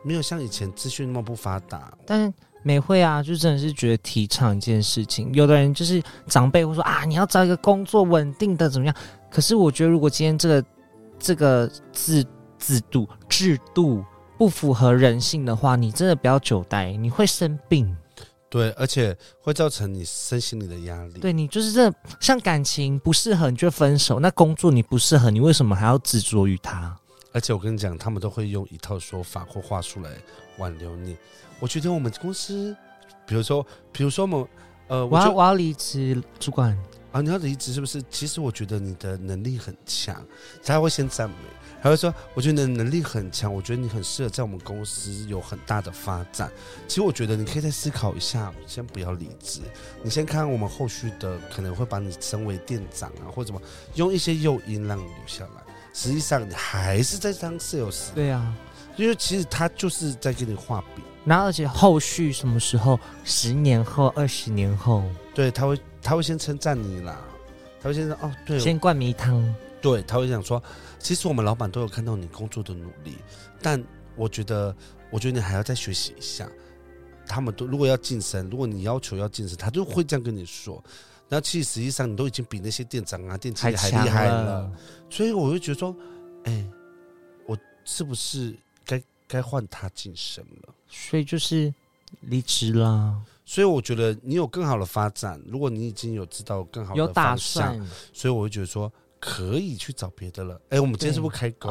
[0.02, 1.92] 没有像以前资讯那么不发达。
[2.06, 2.32] 但是
[2.62, 5.32] 美惠啊，就真的是觉得提倡一件事情。
[5.32, 8.94] 有的人就是长辈会说啊，你要找一个工作稳定的怎么样？
[9.30, 10.64] 可是我觉得，如果今天这个
[11.18, 12.24] 这个制
[12.58, 14.04] 制度制度
[14.36, 17.96] 不符合人性的话，你真的不要久待，你会生病。
[18.50, 21.20] 对，而且会造成你身心里的压力。
[21.20, 26.96] 对你就是这像感情不适合你就分手，那工作你不适合，你为什么还要执着于他？
[27.32, 30.10] 而且我跟你讲，他们都会用一套说法或话术来
[30.56, 31.16] 挽留你。
[31.60, 32.74] 我觉得我们公司，
[33.26, 34.46] 比如说，比如说我们，
[34.88, 36.76] 呃，我要我要离职，主管。
[37.10, 38.02] 啊，你要离职是不是？
[38.10, 40.22] 其实我觉得你的能力很强，
[40.62, 41.36] 他会先赞美，
[41.80, 46.50] 还会说，我觉得你的能力很强，我觉得你很适合在我们公司有很大的发展。
[46.88, 49.60] 其实我觉得你可以再思考一下，先不要离职，
[50.02, 53.62] 你先看看我们后续的可能会把你升为店长啊，或者什么，
[53.94, 55.62] 用一些诱因让你留下来。
[55.94, 58.54] 实际上你还是在当 sales，对啊，
[58.96, 67.18] 因为其实他就是在给你画饼，然后而且后续什么时候，十年后、二十年后，对，他会他会先称赞你啦，
[67.80, 69.54] 他会先说哦，对，先灌迷汤。
[69.80, 70.62] 对，他会想说，
[70.98, 73.16] 其实我们老板都有看到你工作的努力，
[73.62, 73.82] 但
[74.16, 74.74] 我觉得，
[75.10, 76.48] 我觉得你还要再学习一下。
[77.26, 80.82] 他们都如果要晋升，如果你要求要晋升，他就会这样跟你说。
[81.28, 84.72] 那其实实际上你都已经比那些店长啊、店经理还厉害了了，
[85.10, 85.94] 所以我就觉得说，
[86.44, 86.66] 哎，
[87.46, 90.74] 我是不是该该换他晋升了？
[90.88, 91.70] 所以就是
[92.20, 97.88] 离职啦，所以我觉得你有更好的发展，如果你已经有知道更好的方向，算。
[98.14, 100.60] 所以我会觉得说可以去找别的了。
[100.70, 101.70] 哎，我们今天是不是开狗？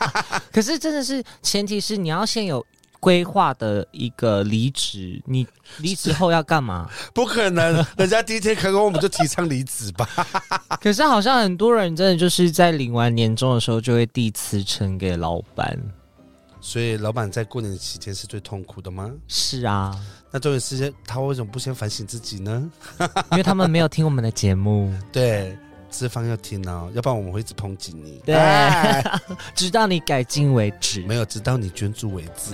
[0.52, 2.64] 可是真的是前提是你要先有
[3.00, 5.46] 规划的一个离职，你
[5.78, 6.88] 离职后要干嘛？
[7.12, 10.08] 不可能，人家第一天开工我们就提倡离职吧？
[10.80, 15.78] 可是好像很多人真的就是在领完年终的时候就会递辞呈给老板。
[16.60, 19.12] 所以老板在过年期间是最痛苦的吗？
[19.28, 19.94] 是啊，
[20.30, 22.70] 那这段时间他为什么不先反省自己呢？
[23.32, 25.58] 因为他们没有听我们的节目，对，
[25.94, 28.20] 资方要听哦，要不然我们会一直抨击你。
[28.24, 29.02] 对哎
[29.54, 31.00] 直到你改进为止。
[31.02, 32.52] 没有直到你捐助为止。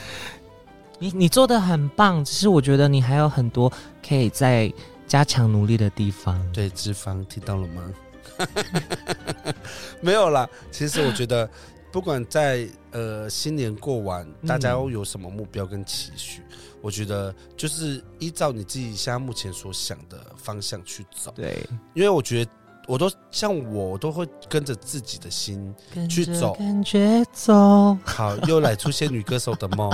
[0.98, 3.70] 你你做的很棒，只是我觉得你还有很多
[4.06, 4.72] 可以再
[5.06, 6.40] 加强努力的地方。
[6.50, 7.82] 对，资方听到了吗？
[10.00, 11.48] 没有啦，其实我觉得，
[11.92, 16.42] 不管在呃新年过完，大家都有什么目标跟期许，
[16.80, 21.32] 我觉得就是依照你自己现在目前所想的方向去走。
[21.34, 22.50] 对，因为我觉得
[22.86, 25.74] 我都像我，我都会跟着自己的心。
[26.08, 27.96] 去走感觉走。
[28.04, 29.90] 好，又来出现女歌手的梦。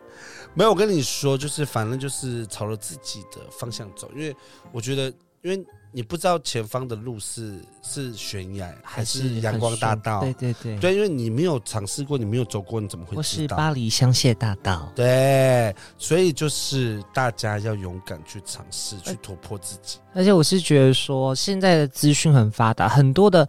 [0.56, 4.36] 没有，我跟你说，就是反正就是朝着自己的方向走，因为
[4.70, 5.66] 我觉得，因为
[5.96, 13.46] 你不知道前方的路是是悬崖还是阳光大道，对对对，对，因为你没有尝试过，你没有走过，你怎么会或是？
[13.46, 14.90] 巴黎香榭大道。
[14.92, 19.98] 对，所以就是大家要勇敢去尝试，去突破自己。
[20.12, 23.48] 而且我是觉得说，现在的资讯很发达，很多的，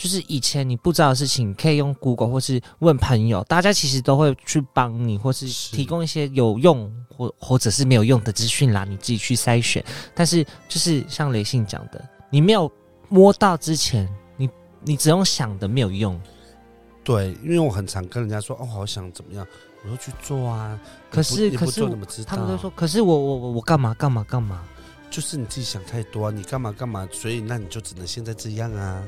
[0.00, 9.84] 就是以前你不知道的事情，可以用 Google 或是问朋友，大家其实都会去帮你，或是是提供一些有用或或者是没有用的资讯啦，你自己去筛选。
[10.14, 12.72] 但是就是像雷信讲的，你没有
[13.10, 14.48] 摸到之前，你
[14.82, 16.18] 你只用想的没有用。
[17.04, 19.46] 对，因为我很常跟人家说，哦，好想怎么样，
[19.84, 20.80] 我说去做啊。
[21.10, 22.30] 可是可是怎么知道？
[22.30, 24.64] 他们都说，可是我我我我干嘛干嘛干嘛？
[25.10, 29.04] 就是你自己想太多啊，你干嘛干嘛，所以那你就只能现在这样啊，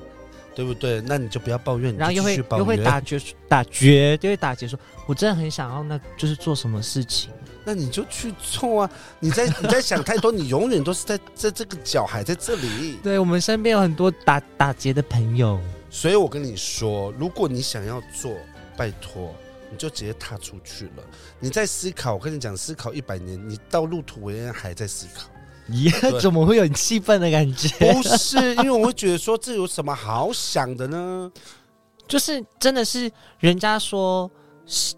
[0.55, 1.01] 对不对？
[1.01, 7.31] 那你就不要抱怨，然后又会又会打绝打绝，就会打结说，我真的很想要，那就是做什么事情。
[7.65, 8.91] 那你就去做啊！
[9.21, 12.99] 你在 你在想太多，你永远都是在在这个脚还在这里。
[13.05, 18.35] 对我们身边有很多打打结的朋友，所以我跟你说，如果你想要做，
[18.77, 19.33] 拜托，
[19.71, 21.05] 你就直接踏出去了。
[21.39, 25.29] 你在思考，我跟你讲，思考一百年，你到路途为安还在思考。
[25.73, 27.69] 耶， 怎么会有很气愤的感觉？
[27.93, 31.31] 不是，因为我会觉得说，这有什么好想的呢？
[32.07, 34.31] 就是真的是人家说，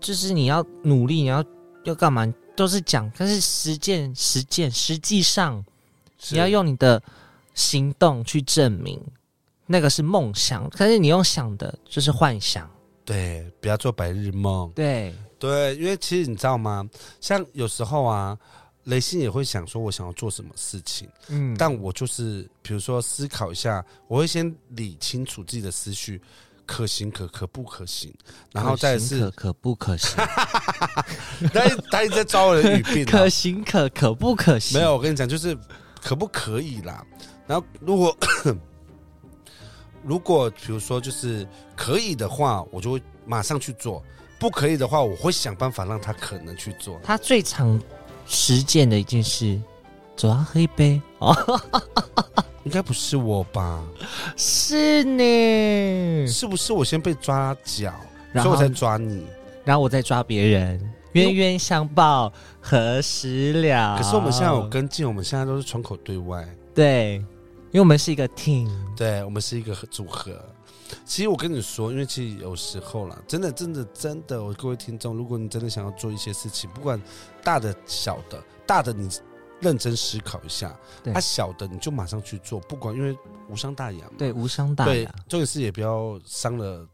[0.00, 1.44] 就是你要努力，你要
[1.84, 5.64] 要干嘛，都是讲，但是实践实践，实际上
[6.30, 7.00] 你要用你的
[7.54, 9.00] 行动去证明，
[9.66, 12.68] 那个是梦想，可是你用想的就是幻想。
[13.04, 14.72] 对，不要做白日梦。
[14.74, 16.88] 对，对，因为其实你知道吗？
[17.20, 18.36] 像有时候啊，
[18.84, 26.20] 雷信也会想说，我想要做什么事情，嗯，但我就是比如说思考一下，我会先理清楚自己的思绪，
[26.66, 28.12] 可行可可不可行，
[28.52, 30.16] 然后再可行是可可不可行，
[31.52, 34.78] 他他一直在抓我的语病、啊可，行可可不可行？
[34.78, 35.56] 没有，我跟你讲，就是
[36.02, 37.04] 可不可以啦。
[37.46, 38.16] 然后如果
[40.02, 44.02] 如果比如说就是可以的话，我就会马上去做；
[44.38, 47.00] 不可以的话，我会想办法让他可能去做。
[47.02, 47.80] 他最常
[48.26, 49.60] 实践的一件事，
[50.16, 51.34] 走啊，喝一杯哦，
[52.64, 53.82] 应该不是我吧？
[54.36, 56.26] 是呢。
[56.26, 57.92] 是不是我先被抓脚，
[58.32, 59.26] 然后所以我再抓你？
[59.64, 63.96] 然后我再抓别人，冤冤相报何时了？
[63.96, 67.14] 可是我们现在有跟进，我们现在都是窗口对外，对，
[67.70, 70.38] 因为我们是一个 team，对我们是一个组合。
[71.04, 77.00] 其实我跟你说，因为其实有时候啦，真的真的真的，我各位听众，如果你真的想要做一些事情，不管
[77.42, 79.08] 大的小的，大的你
[79.60, 83.16] 认真思考一下，对啊小的你就马上去做，不管因为
[83.48, 84.12] 无伤大雅嘛。
[84.18, 86.86] 对，无伤大雅对雅，，重点是也不要伤了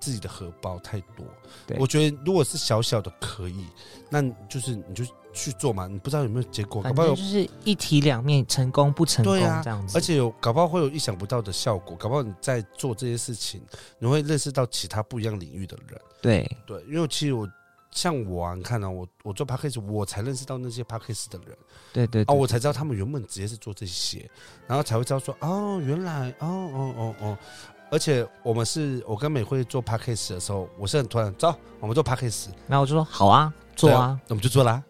[0.00, 1.24] 自己的荷包太多。
[1.66, 3.66] 对我觉得如果是小小的可以，
[4.10, 5.04] 那就是你就
[5.38, 13.60] 去做嘛，你不知道有没有结果，搞不好就是一体两面，成功不成功这样子，而且有搞不好会有意想不到的效果，搞不好你在做这些事情，
[13.98, 16.00] 你会认识到其他不一样领域的人。
[16.20, 17.48] 对对，因为其实我
[17.90, 21.38] 像我啊，你看啊，我我做 p a c k a g e 我才认识到那些 p a c k a g e
[21.38, 24.28] 的人啊，对对啊我才知道他们原本直接是做这些，
[24.66, 27.38] 然后才会知道说哦，原来哦哦哦哦。
[27.90, 32.54] 而且我们是我跟美惠做 p a c k a g e 的时候，我是很突然，走，我们做 p a c k a g e
[32.66, 34.82] 然后我就说好啊，做啊，，那我们就做啦。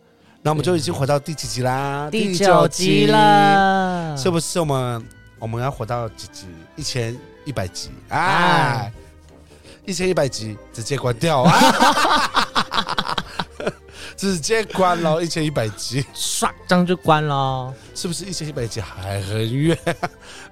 [0.43, 2.09] 那我们就已经回到第几集啦？
[2.11, 4.61] 第九集，了，是不是？
[4.61, 5.05] 我们
[5.41, 6.47] 我们要活到几集？
[6.77, 8.93] 一千一百集，哎哎，
[9.85, 11.53] 一千一百集直接关掉啊！
[14.17, 17.73] 直接关了，一千一百集，唰，这样就关了。
[17.95, 19.77] 是不是一千一百集还很远？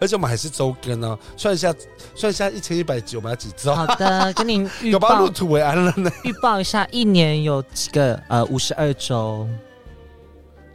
[0.00, 1.74] 而且我们还是周更哦，算一下，
[2.14, 3.74] 算一下一千一百集我们要几周？
[3.74, 6.10] 好的，跟你预报 有把入土为安了呢？
[6.22, 8.20] 预报一下，一年有几个？
[8.28, 9.48] 呃，五十二周，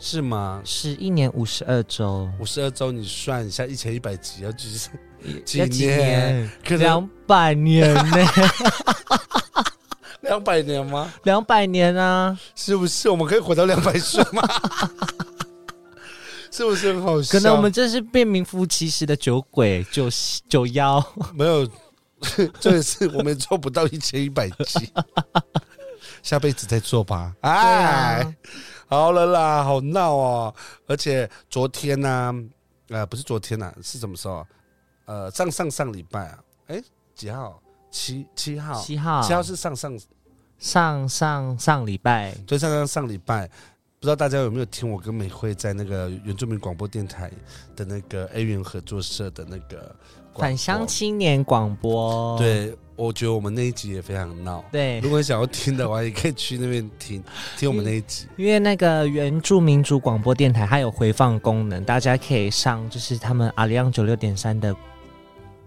[0.04, 0.60] 是吗？
[0.66, 4.68] 是一年五十二周，五十二周，你算一下一千一百集要几？
[5.46, 6.52] 几 要几年年？
[6.66, 8.28] 可能两百年呢？
[10.22, 11.14] 两百年吗？
[11.24, 12.36] 两百年啊！
[12.56, 13.10] 是不是？
[13.12, 14.42] 我们可以活到两百岁吗？
[16.50, 17.38] 是不是很好笑？
[17.38, 20.10] 可能我们这是变名副其实的酒鬼、酒
[20.50, 21.04] 酒妖。
[21.36, 21.70] 没有，
[22.60, 24.92] 这个是我们做不到一千一百集，
[26.24, 27.34] 下辈子再做吧。
[27.42, 27.52] 哎，
[28.22, 28.34] 啊，
[28.92, 30.54] 好了啦，好闹哦！
[30.86, 32.36] 而且昨天呢、
[32.90, 34.46] 呃，不是昨天呐、是什么时候？
[35.06, 36.84] 呃，上上上礼拜啊，哎，
[37.16, 37.58] 几号？
[37.90, 39.98] 七七号，七号，七号是上上，
[40.60, 43.48] 上上上礼拜，对，上上上礼拜。
[43.48, 47.32] 不知道大家有没有听我跟美惠在那个原住民广播电台
[47.78, 49.96] 的那个 A 元合作社的那个
[50.38, 52.38] 返乡青年广播。
[52.38, 54.64] 对，我觉得我们那一集也非常闹。
[54.72, 57.24] 对如，果你想要听的话，也可以去那边听
[57.58, 58.28] 听我们那一集。
[58.38, 64.76] 因为那个原住民族广播电台它有回放功能，大家可以上就是他们阿里昂九六点三的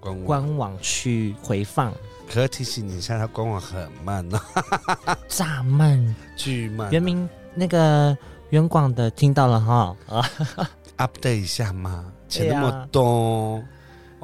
[0.00, 1.92] 官网，官网去回放。
[2.26, 4.40] 可是提醒你一下，它官网很慢哦，
[5.28, 6.90] 炸慢，巨慢哦。
[6.90, 8.16] 原名那个
[8.48, 10.30] 原广的听到了哈啊，
[10.96, 13.62] update 一下嘛，钱那么多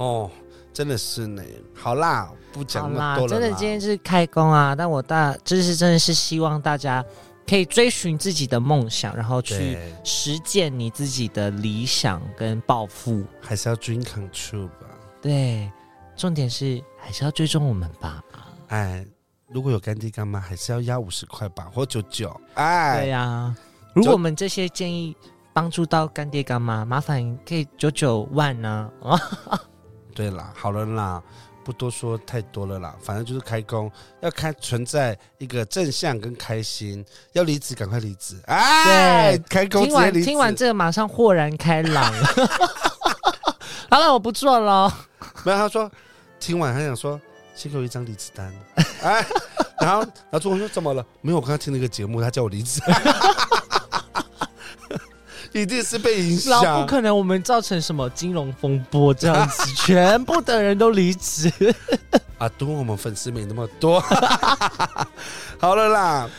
[0.00, 0.30] 哦，
[0.72, 1.42] 真的是呢。
[1.74, 3.32] 好啦，不讲那啦么多，了。
[3.34, 7.04] 真的今天是开工啊，但我大就是真的是希望大家
[7.46, 13.22] 可以追寻自己的梦想，然后去，实践你自己的理想跟抱负。
[13.42, 14.86] 还是要 dream come true 吧。
[15.20, 15.70] 对，
[16.16, 18.24] 重点是还是要追踪我们吧。
[18.68, 19.06] 哎，
[19.48, 22.28] 如果有干爹干妈，还是要压五十块吧，或九九。
[22.54, 23.54] 哎对哎，呀、
[23.94, 25.14] 如果我们这些建议
[25.52, 29.60] 帮助到干爹干妈，麻烦可以九九万呢、啊。
[30.14, 31.22] 对啦，好了啦，
[31.64, 33.90] 不多说太多了啦，反正就是开工，
[34.20, 40.12] 要开存在一个正向跟开心，要离职赶快离职，哎，开工听完。
[40.12, 42.12] 听完这个，马上豁然开朗。
[43.90, 44.92] 好了，我不做了。
[45.44, 45.90] 没有，他说
[46.38, 47.20] 听完还想说，
[47.54, 48.52] 先给我一张离职单，
[49.02, 49.26] 哎，
[49.80, 51.04] 然后然后主管说怎么了？
[51.20, 52.80] 没有，我刚刚听了一个节目，他叫我离职，
[55.52, 56.86] 一定是被影老不。
[56.86, 61.52] 可能，我们造成什么金融风波这样子， 全部的人都离职。
[62.38, 64.00] 啊，都我们粉丝没那么多。
[65.58, 66.30] 好了啦，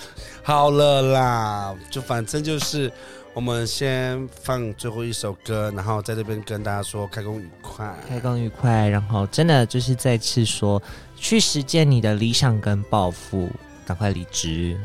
[0.43, 2.91] 好了啦，就反正就是
[3.34, 7.95] 我们先放最后一首歌，然后在这边跟大家说开工愉快。
[8.09, 10.82] 开工愉快，然后真的就是再次说，
[11.16, 13.49] 去实践你的理想跟抱负，
[13.86, 14.76] 赶快离职。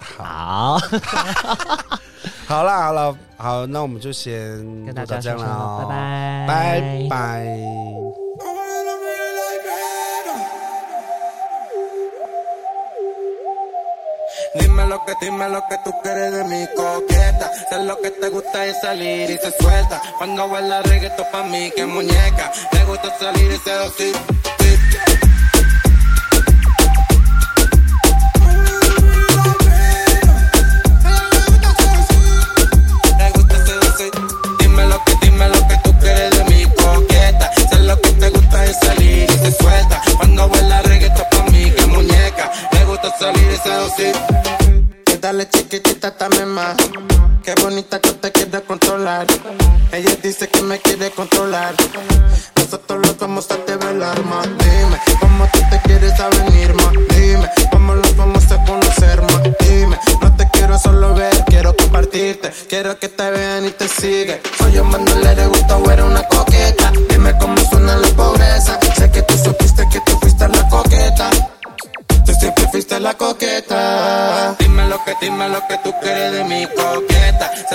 [0.00, 0.80] 好，
[2.46, 4.32] 好，好啦，好了，好，那我们就先
[4.86, 7.46] 跟大家录到这样说声好，了哦，拜拜，拜拜。
[14.54, 17.50] Dime lo que, dime lo que tú quieres de mi coqueta.
[17.70, 20.00] Sé lo que te gusta es salir y se suelta.
[20.18, 22.52] Cuando baila reggaeton pa' mí que muñeca.
[22.72, 24.14] Le gusta salir y seducir.
[24.14, 24.41] sí.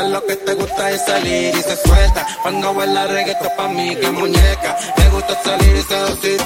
[0.04, 2.26] Lo que te gusta es salir y se suelta.
[2.43, 4.78] Cuando baila reggaeton pa' mí, que muñeca.
[4.98, 6.41] Me gusta salir y seducir.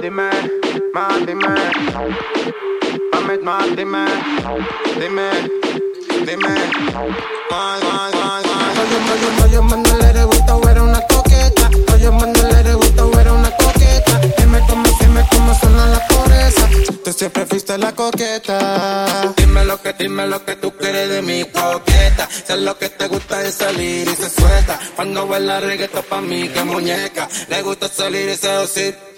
[0.00, 0.30] Dime,
[0.94, 1.54] ma, dime,
[3.76, 4.06] dime,
[4.98, 5.30] dime,
[6.24, 6.54] dime,
[17.78, 19.34] la coqueta.
[19.36, 22.28] Dime lo que, dime lo que tú quieres de mi coqueta.
[22.46, 24.78] Sé lo que te gusta es salir y se suelta.
[24.96, 27.28] Cuando baila reggaeton pa' mí, que muñeca.
[27.48, 29.10] Le gusta salir y se osir.